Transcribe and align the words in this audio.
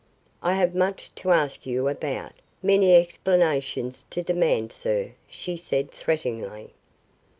"I 0.41 0.53
have 0.53 0.73
much 0.73 1.13
to 1.17 1.29
ask 1.29 1.67
you 1.67 1.87
about, 1.87 2.31
many 2.63 2.95
explanations 2.95 4.03
to 4.09 4.23
demand, 4.23 4.71
sir," 4.71 5.11
she 5.29 5.55
said 5.55 5.91
threateningly. 5.91 6.73